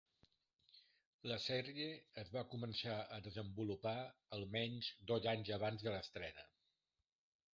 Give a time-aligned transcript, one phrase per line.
[1.31, 1.89] La sèrie
[2.21, 3.93] es va començar a desenvolupar
[4.39, 6.47] almenys dos anys abans de l'estrena.